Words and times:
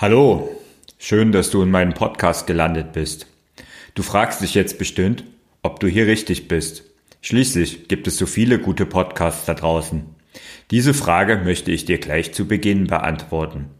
Hallo, 0.00 0.48
schön, 1.00 1.32
dass 1.32 1.50
du 1.50 1.60
in 1.60 1.72
meinem 1.72 1.92
Podcast 1.92 2.46
gelandet 2.46 2.92
bist. 2.92 3.26
Du 3.96 4.04
fragst 4.04 4.40
dich 4.40 4.54
jetzt 4.54 4.78
bestimmt, 4.78 5.24
ob 5.62 5.80
du 5.80 5.88
hier 5.88 6.06
richtig 6.06 6.46
bist. 6.46 6.84
Schließlich 7.20 7.88
gibt 7.88 8.06
es 8.06 8.16
so 8.16 8.26
viele 8.26 8.60
gute 8.60 8.86
Podcasts 8.86 9.44
da 9.46 9.54
draußen. 9.54 10.06
Diese 10.70 10.94
Frage 10.94 11.38
möchte 11.38 11.72
ich 11.72 11.84
dir 11.84 11.98
gleich 11.98 12.32
zu 12.32 12.46
Beginn 12.46 12.86
beantworten. 12.86 13.70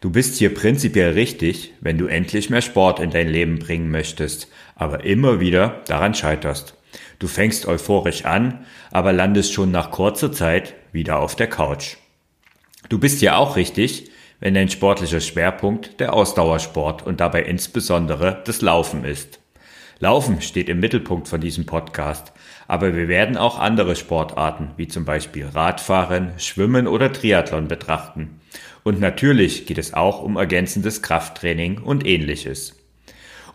Du 0.00 0.10
bist 0.10 0.38
hier 0.38 0.52
prinzipiell 0.52 1.12
richtig, 1.12 1.72
wenn 1.80 1.98
du 1.98 2.08
endlich 2.08 2.50
mehr 2.50 2.62
Sport 2.62 2.98
in 2.98 3.10
dein 3.10 3.28
Leben 3.28 3.60
bringen 3.60 3.92
möchtest, 3.92 4.48
aber 4.74 5.04
immer 5.04 5.38
wieder 5.38 5.82
daran 5.86 6.14
scheiterst. 6.14 6.74
Du 7.20 7.28
fängst 7.28 7.66
euphorisch 7.66 8.24
an, 8.24 8.66
aber 8.90 9.12
landest 9.12 9.52
schon 9.52 9.70
nach 9.70 9.92
kurzer 9.92 10.32
Zeit 10.32 10.74
wieder 10.90 11.20
auf 11.20 11.36
der 11.36 11.46
Couch. 11.46 11.94
Du 12.88 12.98
bist 12.98 13.22
ja 13.22 13.36
auch 13.36 13.54
richtig, 13.54 14.09
wenn 14.40 14.54
dein 14.54 14.68
sportlicher 14.68 15.20
Schwerpunkt 15.20 16.00
der 16.00 16.14
Ausdauersport 16.14 17.06
und 17.06 17.20
dabei 17.20 17.42
insbesondere 17.42 18.42
das 18.44 18.62
Laufen 18.62 19.04
ist. 19.04 19.38
Laufen 19.98 20.40
steht 20.40 20.70
im 20.70 20.80
Mittelpunkt 20.80 21.28
von 21.28 21.42
diesem 21.42 21.66
Podcast, 21.66 22.32
aber 22.66 22.96
wir 22.96 23.06
werden 23.06 23.36
auch 23.36 23.58
andere 23.58 23.96
Sportarten 23.96 24.70
wie 24.78 24.88
zum 24.88 25.04
Beispiel 25.04 25.46
Radfahren, 25.46 26.32
Schwimmen 26.38 26.86
oder 26.86 27.12
Triathlon 27.12 27.68
betrachten. 27.68 28.40
Und 28.82 28.98
natürlich 28.98 29.66
geht 29.66 29.76
es 29.76 29.92
auch 29.92 30.22
um 30.22 30.36
ergänzendes 30.36 31.02
Krafttraining 31.02 31.78
und 31.78 32.06
ähnliches. 32.06 32.76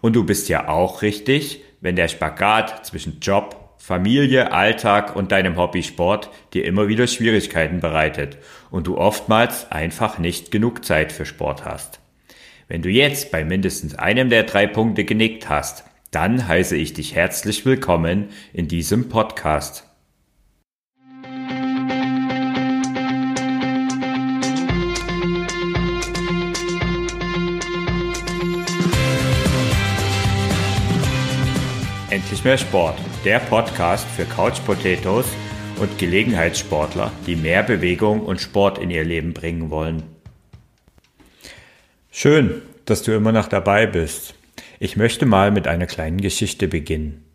Und 0.02 0.16
du 0.16 0.23
bist 0.23 0.50
ja 0.50 0.67
auch 0.67 1.02
richtig, 1.02 1.64
wenn 1.81 1.95
der 1.95 2.08
Spagat 2.08 2.86
zwischen 2.86 3.20
Job, 3.22 3.65
Familie, 3.85 4.52
Alltag 4.52 5.16
und 5.16 5.31
deinem 5.31 5.57
Hobby 5.57 5.84
Sport 5.84 6.31
dir 6.55 6.66
immer 6.66 6.88
wieder 6.88 7.05
Schwierigkeiten 7.05 7.81
bereitet 7.81 8.39
und 8.71 8.88
du 8.88 8.98
oftmals 8.98 9.71
einfach 9.71 10.17
nicht 10.17 10.49
genug 10.49 10.84
Zeit 10.84 11.11
für 11.11 11.23
Sport 11.27 11.66
hast. 11.66 11.99
Wenn 12.67 12.81
du 12.81 12.89
jetzt 12.89 13.30
bei 13.30 13.45
mindestens 13.45 13.94
einem 13.94 14.31
der 14.31 14.41
drei 14.41 14.66
Punkte 14.66 15.05
genickt 15.05 15.50
hast, 15.50 15.83
dann 16.09 16.47
heiße 16.47 16.75
ich 16.75 16.94
dich 16.94 17.14
herzlich 17.14 17.64
willkommen 17.64 18.30
in 18.53 18.67
diesem 18.67 19.08
Podcast. 19.08 19.88
Endlich 32.09 32.44
mehr 32.44 32.58
Sport 32.58 32.97
der 33.26 33.40
Podcast 33.40 34.08
für 34.16 34.26
Couch 34.26 34.64
Potatoes 34.68 35.26
und 35.81 35.98
Gelegenheitssportler, 35.98 37.12
die 37.26 37.36
mehr 37.36 37.64
Bewegung 37.64 38.22
und 38.22 38.40
Sport 38.40 38.78
in 38.78 38.92
ihr 38.92 39.04
Leben 39.04 39.34
bringen 39.34 39.72
wollen. 39.72 40.04
Schön, 42.12 42.62
dass 42.86 43.02
du 43.02 43.14
immer 43.14 43.32
noch 43.32 43.48
dabei 43.48 43.88
bist. 43.88 44.36
Ich 44.80 44.95
möchte 44.95 45.26
mal 45.26 45.50
mit 45.50 45.67
einer 45.67 45.88
kleinen 45.88 46.22
Geschichte 46.22 46.67
beginnen. 46.67 47.26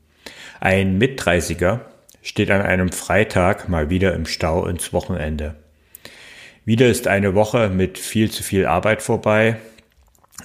Ein 0.60 0.96
Mitdreißiger 0.96 1.86
steht 2.22 2.52
an 2.52 2.62
einem 2.62 2.92
Freitag 2.92 3.68
mal 3.68 3.90
wieder 3.90 4.14
im 4.14 4.26
Stau 4.26 4.66
ins 4.66 4.92
Wochenende. 4.92 5.56
Wieder 6.64 6.86
ist 6.86 7.08
eine 7.08 7.34
Woche 7.34 7.68
mit 7.68 7.98
viel 7.98 8.30
zu 8.30 8.44
viel 8.44 8.64
Arbeit 8.64 9.02
vorbei 9.02 9.56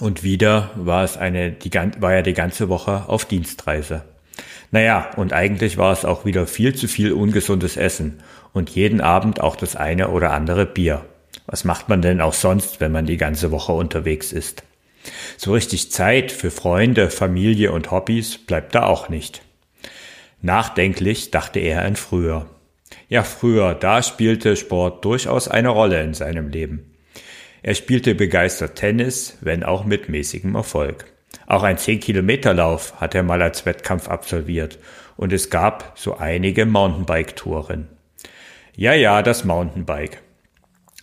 und 0.00 0.24
wieder 0.24 0.72
war 0.74 1.04
es 1.04 1.16
eine, 1.16 1.52
die, 1.52 1.72
war 1.72 2.14
er 2.14 2.22
die 2.22 2.32
ganze 2.32 2.68
Woche 2.68 3.04
auf 3.06 3.26
Dienstreise. 3.26 4.02
Naja, 4.70 5.10
und 5.16 5.32
eigentlich 5.32 5.76
war 5.78 5.92
es 5.92 6.04
auch 6.04 6.24
wieder 6.24 6.46
viel 6.46 6.74
zu 6.74 6.88
viel 6.88 7.12
ungesundes 7.12 7.76
Essen 7.76 8.22
und 8.52 8.70
jeden 8.70 9.00
Abend 9.00 9.40
auch 9.40 9.56
das 9.56 9.76
eine 9.76 10.08
oder 10.08 10.32
andere 10.32 10.66
Bier. 10.66 11.04
Was 11.46 11.64
macht 11.64 11.88
man 11.88 12.02
denn 12.02 12.20
auch 12.20 12.34
sonst, 12.34 12.80
wenn 12.80 12.92
man 12.92 13.06
die 13.06 13.16
ganze 13.16 13.50
Woche 13.50 13.72
unterwegs 13.72 14.32
ist? 14.32 14.64
So 15.36 15.52
richtig 15.52 15.92
Zeit 15.92 16.32
für 16.32 16.50
Freunde, 16.50 17.10
Familie 17.10 17.70
und 17.70 17.90
Hobbys 17.90 18.38
bleibt 18.38 18.74
da 18.74 18.84
auch 18.86 19.08
nicht. 19.08 19.42
Nachdenklich 20.42 21.30
dachte 21.30 21.60
er 21.60 21.82
an 21.82 21.96
früher. 21.96 22.46
Ja, 23.08 23.22
früher, 23.22 23.74
da 23.74 24.02
spielte 24.02 24.56
Sport 24.56 25.04
durchaus 25.04 25.48
eine 25.48 25.68
Rolle 25.68 26.02
in 26.02 26.14
seinem 26.14 26.48
Leben. 26.48 26.94
Er 27.62 27.74
spielte 27.74 28.14
begeistert 28.14 28.76
Tennis, 28.76 29.38
wenn 29.40 29.62
auch 29.62 29.84
mit 29.84 30.08
mäßigem 30.08 30.54
Erfolg. 30.54 31.06
Auch 31.46 31.62
ein 31.62 31.76
10-Kilometer-Lauf 31.76 33.00
hat 33.00 33.14
er 33.14 33.22
mal 33.22 33.42
als 33.42 33.66
Wettkampf 33.66 34.08
absolviert 34.08 34.78
und 35.16 35.32
es 35.32 35.50
gab 35.50 35.92
so 35.94 36.16
einige 36.16 36.66
Mountainbike-Touren. 36.66 37.88
Ja, 38.74 38.92
ja, 38.92 39.22
das 39.22 39.44
Mountainbike. 39.44 40.22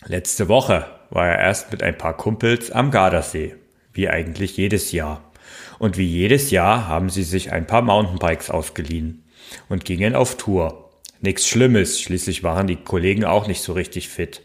Letzte 0.06 0.48
Woche 0.48 0.86
war 1.10 1.28
er 1.28 1.38
erst 1.38 1.72
mit 1.72 1.82
ein 1.82 1.96
paar 1.96 2.16
Kumpels 2.16 2.70
am 2.70 2.90
Gardasee, 2.90 3.56
wie 3.92 4.08
eigentlich 4.08 4.56
jedes 4.56 4.92
Jahr. 4.92 5.32
Und 5.78 5.96
wie 5.98 6.06
jedes 6.06 6.50
Jahr 6.50 6.88
haben 6.88 7.10
sie 7.10 7.22
sich 7.22 7.52
ein 7.52 7.66
paar 7.66 7.82
Mountainbikes 7.82 8.50
ausgeliehen 8.50 9.24
und 9.68 9.84
gingen 9.84 10.14
auf 10.14 10.36
Tour. 10.36 10.90
Nichts 11.20 11.48
Schlimmes, 11.48 12.00
schließlich 12.00 12.42
waren 12.42 12.66
die 12.66 12.76
Kollegen 12.76 13.24
auch 13.24 13.46
nicht 13.46 13.62
so 13.62 13.72
richtig 13.72 14.08
fit. 14.08 14.42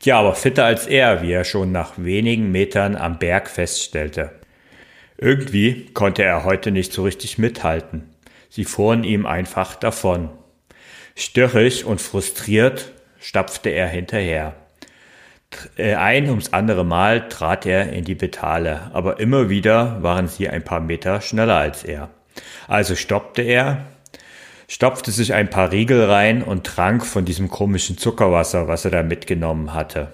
Tja, 0.00 0.18
aber 0.18 0.34
fitter 0.34 0.64
als 0.64 0.86
er, 0.86 1.22
wie 1.22 1.32
er 1.32 1.44
schon 1.44 1.72
nach 1.72 1.92
wenigen 1.98 2.50
Metern 2.50 2.96
am 2.96 3.18
Berg 3.18 3.50
feststellte. 3.50 4.39
Irgendwie 5.22 5.84
konnte 5.92 6.22
er 6.22 6.44
heute 6.44 6.70
nicht 6.70 6.94
so 6.94 7.02
richtig 7.02 7.36
mithalten. 7.36 8.08
Sie 8.48 8.64
fuhren 8.64 9.04
ihm 9.04 9.26
einfach 9.26 9.74
davon. 9.74 10.30
Störrisch 11.14 11.84
und 11.84 12.00
frustriert 12.00 12.92
stapfte 13.18 13.68
er 13.68 13.86
hinterher. 13.86 14.54
Äh, 15.76 15.94
ein 15.96 16.30
ums 16.30 16.54
andere 16.54 16.86
Mal 16.86 17.28
trat 17.28 17.66
er 17.66 17.92
in 17.92 18.04
die 18.04 18.14
Betale, 18.14 18.90
aber 18.94 19.20
immer 19.20 19.50
wieder 19.50 20.02
waren 20.02 20.26
sie 20.26 20.48
ein 20.48 20.64
paar 20.64 20.80
Meter 20.80 21.20
schneller 21.20 21.56
als 21.56 21.84
er. 21.84 22.08
Also 22.66 22.94
stoppte 22.94 23.42
er, 23.42 23.84
stopfte 24.68 25.10
sich 25.10 25.34
ein 25.34 25.50
paar 25.50 25.70
Riegel 25.70 26.02
rein 26.04 26.42
und 26.42 26.64
trank 26.64 27.04
von 27.04 27.26
diesem 27.26 27.50
komischen 27.50 27.98
Zuckerwasser, 27.98 28.68
was 28.68 28.86
er 28.86 28.90
da 28.90 29.02
mitgenommen 29.02 29.74
hatte. 29.74 30.08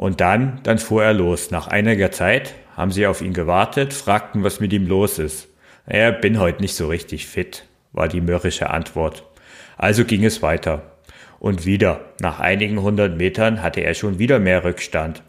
Und 0.00 0.22
dann, 0.22 0.60
dann 0.62 0.78
fuhr 0.78 1.04
er 1.04 1.12
los. 1.12 1.50
Nach 1.50 1.68
einiger 1.68 2.10
Zeit 2.10 2.54
haben 2.74 2.90
sie 2.90 3.06
auf 3.06 3.20
ihn 3.20 3.34
gewartet, 3.34 3.92
fragten, 3.92 4.42
was 4.42 4.58
mit 4.58 4.72
ihm 4.72 4.86
los 4.86 5.18
ist. 5.18 5.48
Er 5.84 6.10
bin 6.10 6.38
heute 6.38 6.62
nicht 6.62 6.74
so 6.74 6.88
richtig 6.88 7.26
fit, 7.26 7.66
war 7.92 8.08
die 8.08 8.22
mürrische 8.22 8.70
Antwort. 8.70 9.24
Also 9.76 10.06
ging 10.06 10.24
es 10.24 10.40
weiter. 10.40 10.96
Und 11.38 11.66
wieder, 11.66 12.00
nach 12.18 12.40
einigen 12.40 12.80
hundert 12.80 13.18
Metern 13.18 13.62
hatte 13.62 13.82
er 13.82 13.92
schon 13.92 14.18
wieder 14.18 14.38
mehr 14.38 14.64
Rückstand. 14.64 15.22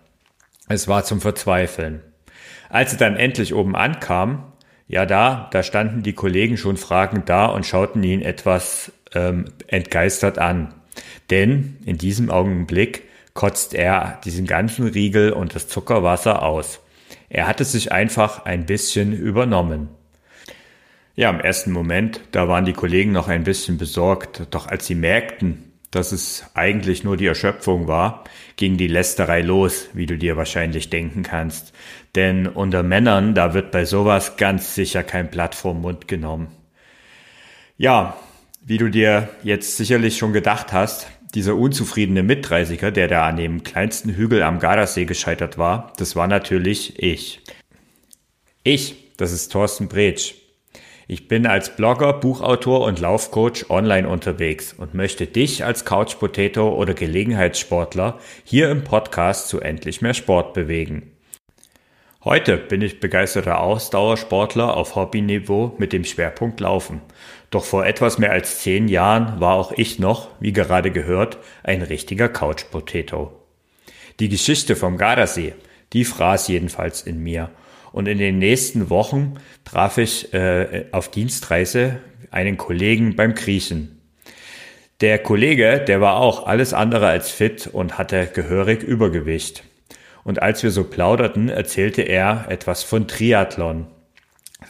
Es 0.69 0.87
war 0.87 1.03
zum 1.03 1.19
Verzweifeln. 1.19 1.99
Als 2.69 2.93
er 2.93 2.99
dann 2.99 3.17
endlich 3.17 3.53
oben 3.53 3.75
ankam, 3.75 4.53
ja 4.87 5.05
da, 5.05 5.49
da 5.51 5.63
standen 5.63 6.01
die 6.01 6.13
Kollegen 6.13 6.55
schon 6.55 6.77
fragend 6.77 7.27
da 7.27 7.47
und 7.47 7.65
schauten 7.65 8.01
ihn 8.03 8.21
etwas 8.21 8.93
ähm, 9.13 9.49
entgeistert 9.67 10.37
an. 10.37 10.73
Denn 11.29 11.75
in 11.85 11.97
diesem 11.97 12.31
Augenblick 12.31 13.10
kotzt 13.33 13.73
er 13.73 14.19
diesen 14.25 14.45
ganzen 14.45 14.87
Riegel 14.87 15.31
und 15.31 15.55
das 15.55 15.67
Zuckerwasser 15.67 16.43
aus. 16.43 16.79
Er 17.29 17.47
hatte 17.47 17.63
sich 17.63 17.91
einfach 17.91 18.45
ein 18.45 18.65
bisschen 18.65 19.13
übernommen. 19.13 19.89
Ja, 21.15 21.29
im 21.29 21.39
ersten 21.39 21.71
Moment, 21.71 22.21
da 22.31 22.47
waren 22.47 22.65
die 22.65 22.73
Kollegen 22.73 23.11
noch 23.11 23.27
ein 23.27 23.43
bisschen 23.43 23.77
besorgt, 23.77 24.47
doch 24.51 24.67
als 24.67 24.87
sie 24.87 24.95
merkten, 24.95 25.71
dass 25.91 26.13
es 26.13 26.45
eigentlich 26.53 27.03
nur 27.03 27.17
die 27.17 27.25
Erschöpfung 27.25 27.87
war, 27.87 28.23
ging 28.55 28.77
die 28.77 28.87
Lästerei 28.87 29.41
los, 29.41 29.89
wie 29.93 30.05
du 30.05 30.17
dir 30.17 30.37
wahrscheinlich 30.37 30.89
denken 30.89 31.21
kannst. 31.23 31.73
Denn 32.15 32.47
unter 32.47 32.81
Männern, 32.81 33.35
da 33.35 33.53
wird 33.53 33.71
bei 33.71 33.83
sowas 33.83 34.37
ganz 34.37 34.73
sicher 34.73 35.03
kein 35.03 35.29
Blatt 35.29 35.53
vorm 35.53 35.81
Mund 35.81 36.07
genommen. 36.07 36.47
Ja, 37.77 38.15
wie 38.63 38.77
du 38.77 38.89
dir 38.89 39.29
jetzt 39.43 39.75
sicherlich 39.75 40.17
schon 40.17 40.33
gedacht 40.33 40.71
hast, 40.71 41.07
dieser 41.33 41.55
unzufriedene 41.55 42.23
Mitdreißiger, 42.23 42.91
der 42.91 43.07
da 43.07 43.27
an 43.27 43.37
dem 43.37 43.63
kleinsten 43.63 44.15
Hügel 44.15 44.43
am 44.43 44.59
Gardasee 44.59 45.05
gescheitert 45.05 45.57
war, 45.57 45.93
das 45.97 46.15
war 46.15 46.27
natürlich 46.27 47.01
ich. 47.01 47.41
Ich, 48.63 49.15
das 49.17 49.31
ist 49.31 49.51
Thorsten 49.51 49.87
Bretsch. 49.87 50.35
Ich 51.07 51.27
bin 51.27 51.45
als 51.45 51.75
Blogger, 51.75 52.13
Buchautor 52.13 52.85
und 52.85 52.99
Laufcoach 52.99 53.69
online 53.69 54.07
unterwegs 54.07 54.73
und 54.73 54.93
möchte 54.93 55.27
dich 55.27 55.65
als 55.65 55.83
Couch 55.83 56.17
Potato 56.19 56.73
oder 56.73 56.93
Gelegenheitssportler 56.93 58.17
hier 58.45 58.69
im 58.69 58.83
Podcast 58.83 59.49
zu 59.49 59.59
endlich 59.59 60.01
mehr 60.01 60.13
Sport 60.13 60.53
bewegen. 60.53 61.11
Heute 62.23 62.55
bin 62.55 62.81
ich 62.81 62.99
begeisterter 62.99 63.59
Ausdauersportler 63.61 64.77
auf 64.77 64.95
Hobbyniveau 64.95 65.75
mit 65.79 65.91
dem 65.91 66.03
Schwerpunkt 66.05 66.59
Laufen. 66.59 67.01
Doch 67.51 67.65
vor 67.65 67.85
etwas 67.85 68.17
mehr 68.17 68.31
als 68.31 68.61
zehn 68.61 68.87
Jahren 68.87 69.41
war 69.41 69.55
auch 69.55 69.73
ich 69.73 69.99
noch, 69.99 70.29
wie 70.39 70.53
gerade 70.53 70.89
gehört, 70.89 71.37
ein 71.63 71.81
richtiger 71.81 72.29
Couch-Potato. 72.29 73.33
Die 74.19 74.29
Geschichte 74.29 74.75
vom 74.77 74.97
Gardasee, 74.97 75.53
die 75.91 76.05
fraß 76.05 76.47
jedenfalls 76.47 77.01
in 77.01 77.21
mir. 77.21 77.51
Und 77.91 78.07
in 78.07 78.19
den 78.19 78.39
nächsten 78.39 78.89
Wochen 78.89 79.35
traf 79.65 79.97
ich 79.97 80.33
äh, 80.33 80.85
auf 80.93 81.11
Dienstreise 81.11 81.99
einen 82.31 82.55
Kollegen 82.55 83.17
beim 83.17 83.35
Kriechen. 83.35 83.99
Der 85.01 85.19
Kollege, 85.19 85.83
der 85.85 85.99
war 85.99 86.15
auch 86.17 86.47
alles 86.47 86.73
andere 86.73 87.07
als 87.07 87.31
fit 87.31 87.67
und 87.67 87.97
hatte 87.97 88.29
gehörig 88.33 88.81
Übergewicht. 88.81 89.63
Und 90.23 90.41
als 90.41 90.63
wir 90.63 90.71
so 90.71 90.85
plauderten, 90.85 91.49
erzählte 91.49 92.03
er 92.03 92.45
etwas 92.47 92.83
von 92.83 93.07
Triathlon, 93.09 93.87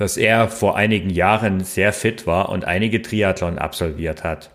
dass 0.01 0.17
er 0.17 0.49
vor 0.49 0.75
einigen 0.75 1.11
Jahren 1.11 1.63
sehr 1.63 1.93
fit 1.93 2.25
war 2.25 2.49
und 2.49 2.65
einige 2.65 3.03
Triathlon 3.03 3.59
absolviert 3.59 4.23
hat. 4.23 4.49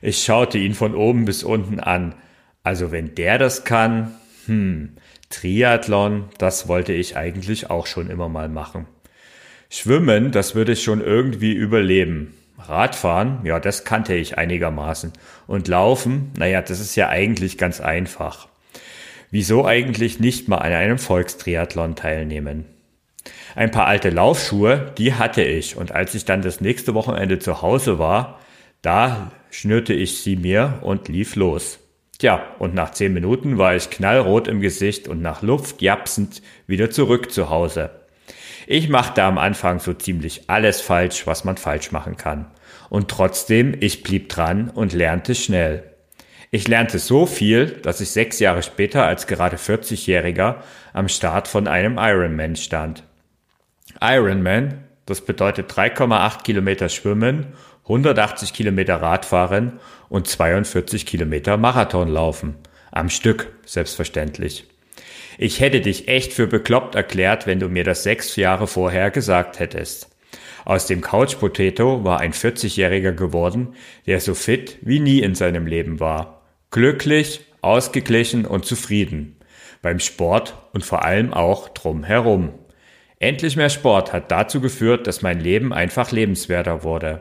Ich 0.00 0.24
schaute 0.24 0.58
ihn 0.58 0.74
von 0.74 0.96
oben 0.96 1.24
bis 1.24 1.44
unten 1.44 1.78
an. 1.78 2.16
Also 2.64 2.90
wenn 2.90 3.14
der 3.14 3.38
das 3.38 3.62
kann, 3.62 4.10
hm, 4.46 4.94
Triathlon, 5.30 6.24
das 6.38 6.66
wollte 6.66 6.92
ich 6.92 7.16
eigentlich 7.16 7.70
auch 7.70 7.86
schon 7.86 8.10
immer 8.10 8.28
mal 8.28 8.48
machen. 8.48 8.86
Schwimmen, 9.70 10.32
das 10.32 10.56
würde 10.56 10.72
ich 10.72 10.82
schon 10.82 11.00
irgendwie 11.00 11.52
überleben. 11.52 12.34
Radfahren, 12.58 13.38
ja, 13.44 13.60
das 13.60 13.84
kannte 13.84 14.14
ich 14.16 14.36
einigermaßen. 14.36 15.12
Und 15.46 15.68
Laufen, 15.68 16.32
naja, 16.36 16.60
das 16.60 16.80
ist 16.80 16.96
ja 16.96 17.08
eigentlich 17.08 17.56
ganz 17.56 17.80
einfach. 17.80 18.48
Wieso 19.30 19.64
eigentlich 19.64 20.18
nicht 20.18 20.48
mal 20.48 20.58
an 20.58 20.72
einem 20.72 20.98
Volkstriathlon 20.98 21.94
teilnehmen? 21.94 22.64
Ein 23.54 23.70
paar 23.70 23.86
alte 23.86 24.10
Laufschuhe, 24.10 24.92
die 24.98 25.14
hatte 25.14 25.42
ich. 25.42 25.76
Und 25.76 25.92
als 25.92 26.14
ich 26.14 26.24
dann 26.24 26.42
das 26.42 26.60
nächste 26.60 26.94
Wochenende 26.94 27.38
zu 27.38 27.62
Hause 27.62 27.98
war, 27.98 28.40
da 28.80 29.30
schnürte 29.50 29.94
ich 29.94 30.20
sie 30.22 30.36
mir 30.36 30.78
und 30.82 31.08
lief 31.08 31.36
los. 31.36 31.78
Tja, 32.18 32.42
und 32.58 32.74
nach 32.74 32.90
zehn 32.90 33.12
Minuten 33.12 33.58
war 33.58 33.74
ich 33.74 33.90
knallrot 33.90 34.48
im 34.48 34.60
Gesicht 34.60 35.08
und 35.08 35.22
nach 35.22 35.42
Luft 35.42 35.82
japsend 35.82 36.42
wieder 36.66 36.90
zurück 36.90 37.32
zu 37.32 37.50
Hause. 37.50 37.90
Ich 38.66 38.88
machte 38.88 39.22
am 39.22 39.38
Anfang 39.38 39.80
so 39.80 39.92
ziemlich 39.92 40.48
alles 40.48 40.80
falsch, 40.80 41.26
was 41.26 41.44
man 41.44 41.56
falsch 41.56 41.90
machen 41.90 42.16
kann. 42.16 42.46
Und 42.90 43.08
trotzdem, 43.08 43.74
ich 43.80 44.02
blieb 44.02 44.28
dran 44.28 44.70
und 44.70 44.92
lernte 44.92 45.34
schnell. 45.34 45.82
Ich 46.50 46.68
lernte 46.68 46.98
so 46.98 47.26
viel, 47.26 47.66
dass 47.66 48.00
ich 48.00 48.10
sechs 48.10 48.38
Jahre 48.38 48.62
später 48.62 49.06
als 49.06 49.26
gerade 49.26 49.56
40-Jähriger 49.56 50.56
am 50.92 51.08
Start 51.08 51.48
von 51.48 51.66
einem 51.66 51.96
Ironman 51.98 52.56
stand. 52.56 53.04
Ironman, 54.00 54.84
das 55.06 55.20
bedeutet 55.20 55.70
3,8 55.72 56.42
Kilometer 56.42 56.88
Schwimmen, 56.88 57.54
180 57.84 58.52
Kilometer 58.52 59.02
Radfahren 59.02 59.80
und 60.08 60.26
42 60.26 61.04
Kilometer 61.06 61.56
Marathon 61.56 62.08
laufen. 62.08 62.56
Am 62.90 63.08
Stück, 63.10 63.52
selbstverständlich. 63.66 64.68
Ich 65.38 65.60
hätte 65.60 65.80
dich 65.80 66.08
echt 66.08 66.32
für 66.32 66.46
bekloppt 66.46 66.94
erklärt, 66.94 67.46
wenn 67.46 67.58
du 67.58 67.68
mir 67.68 67.84
das 67.84 68.02
sechs 68.02 68.36
Jahre 68.36 68.66
vorher 68.66 69.10
gesagt 69.10 69.58
hättest. 69.58 70.08
Aus 70.64 70.86
dem 70.86 71.00
Couch 71.00 71.38
Potato 71.38 72.04
war 72.04 72.20
ein 72.20 72.32
40-Jähriger 72.32 73.12
geworden, 73.12 73.74
der 74.06 74.20
so 74.20 74.34
fit 74.34 74.78
wie 74.82 75.00
nie 75.00 75.20
in 75.20 75.34
seinem 75.34 75.66
Leben 75.66 75.98
war. 75.98 76.42
Glücklich, 76.70 77.40
ausgeglichen 77.62 78.44
und 78.44 78.64
zufrieden. 78.64 79.36
Beim 79.80 79.98
Sport 79.98 80.54
und 80.72 80.84
vor 80.84 81.04
allem 81.04 81.32
auch 81.32 81.68
drumherum. 81.68 82.54
Endlich 83.22 83.54
mehr 83.54 83.68
Sport 83.68 84.12
hat 84.12 84.32
dazu 84.32 84.60
geführt, 84.60 85.06
dass 85.06 85.22
mein 85.22 85.38
Leben 85.38 85.72
einfach 85.72 86.10
lebenswerter 86.10 86.82
wurde. 86.82 87.20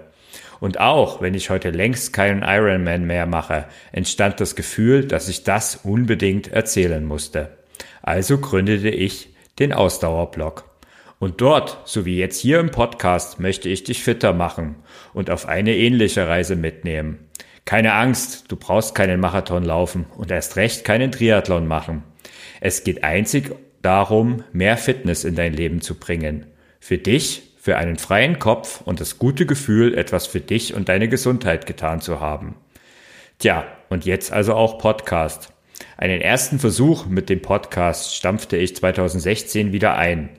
Und 0.60 0.80
auch 0.80 1.22
wenn 1.22 1.36
ich 1.36 1.52
heute 1.52 1.70
längst 1.70 2.12
keinen 2.12 2.42
Ironman 2.42 3.06
mehr 3.06 3.28
mache, 3.28 3.66
entstand 3.92 4.40
das 4.40 4.56
Gefühl, 4.56 5.06
dass 5.06 5.30
ich 5.30 5.44
das 5.44 5.76
unbedingt 5.84 6.48
erzählen 6.48 7.06
musste. 7.06 7.56
Also 8.02 8.40
gründete 8.40 8.90
ich 8.90 9.30
den 9.60 9.74
Ausdauerblog. 9.74 10.64
Und 11.20 11.40
dort, 11.40 11.78
so 11.86 12.04
wie 12.04 12.18
jetzt 12.18 12.40
hier 12.40 12.60
im 12.60 12.72
Podcast, 12.72 13.40
möchte 13.40 13.70
ich 13.70 13.84
dich 13.84 14.02
fitter 14.02 14.34
machen 14.34 14.78
und 15.14 15.30
auf 15.30 15.48
eine 15.48 15.78
ähnliche 15.78 16.28
Reise 16.28 16.56
mitnehmen. 16.56 17.30
Keine 17.66 17.94
Angst, 17.94 18.46
du 18.52 18.56
brauchst 18.56 18.96
keinen 18.96 19.20
Marathon 19.20 19.64
laufen 19.64 20.08
und 20.18 20.32
erst 20.32 20.56
recht 20.56 20.84
keinen 20.84 21.12
Triathlon 21.12 21.68
machen. 21.68 22.02
Es 22.60 22.84
geht 22.84 23.04
einzig 23.04 23.52
darum, 23.82 24.44
mehr 24.52 24.78
Fitness 24.78 25.24
in 25.24 25.36
dein 25.36 25.54
Leben 25.54 25.82
zu 25.82 25.96
bringen. 25.96 26.46
Für 26.80 26.98
dich, 26.98 27.44
für 27.60 27.78
einen 27.78 27.98
freien 27.98 28.40
Kopf 28.40 28.82
und 28.82 29.00
das 29.00 29.20
gute 29.20 29.46
Gefühl, 29.46 29.98
etwas 29.98 30.28
für 30.28 30.40
dich 30.40 30.74
und 30.74 30.90
deine 30.90 31.08
Gesundheit 31.08 31.66
getan 31.66 32.02
zu 32.02 32.20
haben. 32.20 32.56
Tja, 33.40 33.66
und 33.90 34.06
jetzt 34.06 34.32
also 34.32 34.54
auch 34.54 34.78
Podcast. 34.78 35.54
Einen 35.98 36.22
ersten 36.22 36.60
Versuch 36.60 37.06
mit 37.06 37.30
dem 37.30 37.42
Podcast 37.42 38.16
stampfte 38.16 38.58
ich 38.58 38.76
2016 38.76 39.72
wieder 39.72 39.96
ein. 39.96 40.30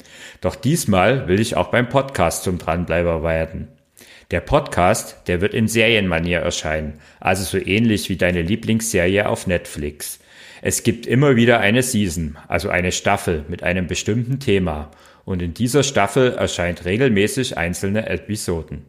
Doch 0.41 0.57
diesmal 0.57 1.29
will 1.29 1.41
ich 1.41 1.57
auch 1.57 1.69
beim 1.69 1.89
Podcast 1.89 2.45
zum 2.45 2.59
Dranbleiber 2.59 3.23
werden. 3.23 3.69
Der 4.31 4.41
Podcast, 4.41 5.29
der 5.29 5.41
wird 5.41 5.53
in 5.53 5.69
Serienmanier 5.69 6.41
erscheinen, 6.41 6.95
also 7.21 7.45
so 7.45 7.65
ähnlich 7.65 8.09
wie 8.09 8.17
deine 8.17 8.43
Lieblingsserie 8.43 9.29
auf 9.29 9.47
Netflix. 9.47 10.21
Es 10.65 10.85
gibt 10.85 11.09
immer 11.09 11.35
wieder 11.35 11.59
eine 11.59 11.83
Season, 11.83 12.39
also 12.47 12.69
eine 12.69 12.93
Staffel 12.93 13.45
mit 13.49 13.65
einem 13.65 13.89
bestimmten 13.89 14.39
Thema. 14.39 14.93
Und 15.25 15.43
in 15.43 15.55
dieser 15.55 15.83
Staffel 15.83 16.35
erscheint 16.35 16.85
regelmäßig 16.85 17.59
einzelne 17.59 18.09
Episoden. 18.09 18.85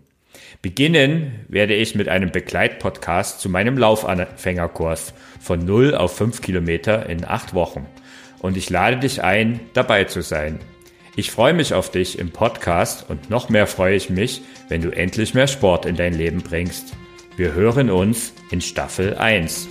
Beginnen 0.62 1.46
werde 1.48 1.74
ich 1.74 1.96
mit 1.96 2.10
einem 2.10 2.32
Begleitpodcast 2.32 3.40
zu 3.40 3.50
meinem 3.50 3.76
Laufanfängerkurs 3.76 5.16
von 5.42 5.66
0 5.66 5.96
auf 5.96 6.16
5 6.16 6.42
Kilometer 6.42 7.10
in 7.10 7.26
8 7.26 7.56
Wochen. 7.56 7.88
Und 8.38 8.56
ich 8.56 8.70
lade 8.70 8.98
dich 8.98 9.24
ein, 9.24 9.60
dabei 9.74 10.04
zu 10.04 10.22
sein. 10.22 10.60
Ich 11.16 11.32
freue 11.32 11.56
mich 11.56 11.74
auf 11.74 11.90
dich 11.90 12.20
im 12.20 12.30
Podcast 12.30 13.10
und 13.10 13.32
noch 13.32 13.50
mehr 13.50 13.66
freue 13.66 13.96
ich 13.96 14.12
mich, 14.12 14.44
wenn 14.70 14.84
du 14.84 14.92
endlich 14.92 15.34
mehr 15.34 15.48
Sport 15.48 15.88
in 15.88 15.96
dein 15.96 16.14
Leben 16.14 16.44
bringst. 16.44 16.94
Wir 17.36 17.54
hören 17.54 17.90
uns 17.90 18.32
in 18.52 18.62
Staffel 18.62 19.16
1. 19.16 19.68